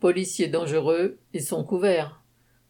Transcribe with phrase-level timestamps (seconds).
[0.00, 2.22] Policiers dangereux, ils sont couverts.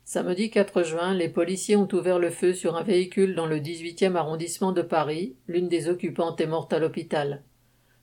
[0.04, 4.16] Samedi 4 juin, les policiers ont ouvert le feu sur un véhicule dans le 18e
[4.16, 5.36] arrondissement de Paris.
[5.46, 7.44] L'une des occupantes est morte à l'hôpital.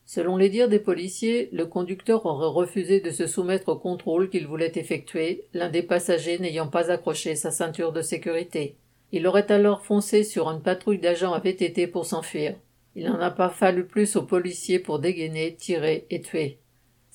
[0.05, 4.47] Selon les dires des policiers, le conducteur aurait refusé de se soumettre au contrôle qu'il
[4.47, 8.78] voulait effectuer, l'un des passagers n'ayant pas accroché sa ceinture de sécurité.
[9.12, 12.55] Il aurait alors foncé sur une patrouille d'agents à VTT pour s'enfuir.
[12.96, 16.59] Il n'en a pas fallu plus aux policiers pour dégainer, tirer et tuer.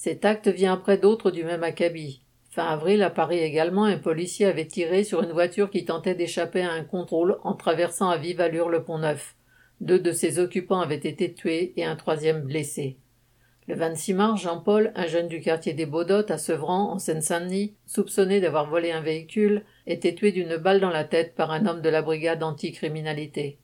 [0.04, 2.22] Cet acte vient après d'autres du même acabit.
[2.50, 6.62] Fin avril, à Paris également, un policier avait tiré sur une voiture qui tentait d'échapper
[6.62, 9.36] à un contrôle en traversant à vive allure le pont Neuf.
[9.80, 12.96] Deux de ses occupants avaient été tués et un troisième blessé.
[13.68, 18.40] Le 26 mars, Jean-Paul, un jeune du quartier des Baudottes à Sevran, en Seine-Saint-Denis, soupçonné
[18.40, 21.88] d'avoir volé un véhicule, était tué d'une balle dans la tête par un homme de
[21.88, 23.60] la brigade anticriminalité.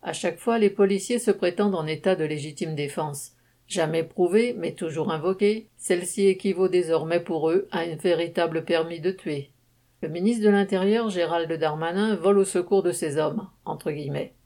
[0.00, 3.32] À chaque fois, les policiers se prétendent en état de légitime défense.
[3.72, 9.10] Jamais prouvée, mais toujours invoquée, celle-ci équivaut désormais pour eux à un véritable permis de
[9.10, 9.48] tuer.
[10.02, 13.48] Le ministre de l'Intérieur, Gérald Darmanin, vole au secours de ces hommes.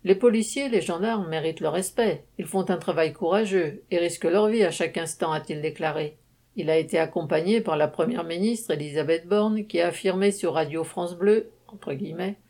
[0.05, 2.23] Les policiers, les gendarmes méritent le respect.
[2.39, 6.19] Ils font un travail courageux et risquent leur vie à chaque instant, a-t-il déclaré.
[6.55, 10.85] Il a été accompagné par la première ministre Elisabeth Borne qui a affirmé sur Radio
[10.85, 11.51] France Bleu,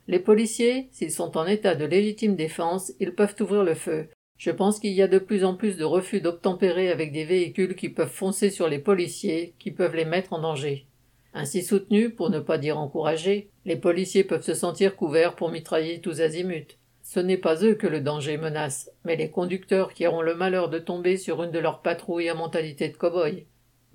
[0.08, 4.08] les policiers, s'ils sont en état de légitime défense, ils peuvent ouvrir le feu.
[4.38, 7.74] Je pense qu'il y a de plus en plus de refus d'obtempérer avec des véhicules
[7.74, 10.86] qui peuvent foncer sur les policiers, qui peuvent les mettre en danger.
[11.32, 16.00] Ainsi soutenus, pour ne pas dire encouragés, les policiers peuvent se sentir couverts pour mitrailler
[16.00, 16.78] tous azimuts.
[17.02, 20.70] Ce n'est pas eux que le danger menace, mais les conducteurs qui auront le malheur
[20.70, 23.44] de tomber sur une de leurs patrouilles à mentalité de cow-boy.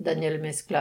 [0.00, 0.80] Daniel Mescla.